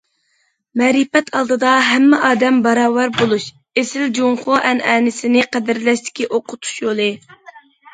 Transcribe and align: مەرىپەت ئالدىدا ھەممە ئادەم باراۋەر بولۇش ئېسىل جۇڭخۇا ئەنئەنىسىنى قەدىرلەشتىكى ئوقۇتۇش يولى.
مەرىپەت 0.81 1.29
ئالدىدا 1.39 1.73
ھەممە 1.89 2.23
ئادەم 2.31 2.59
باراۋەر 2.69 3.13
بولۇش 3.21 3.47
ئېسىل 3.55 4.11
جۇڭخۇا 4.21 4.61
ئەنئەنىسىنى 4.73 5.49
قەدىرلەشتىكى 5.57 6.33
ئوقۇتۇش 6.35 6.79
يولى. 6.87 7.13